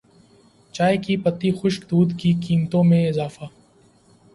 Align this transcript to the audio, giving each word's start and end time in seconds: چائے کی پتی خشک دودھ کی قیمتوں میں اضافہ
چائے 0.73 0.97
کی 0.97 1.15
پتی 1.23 1.51
خشک 1.59 1.89
دودھ 1.91 2.13
کی 2.19 2.33
قیمتوں 2.47 2.83
میں 2.83 3.07
اضافہ 3.09 3.45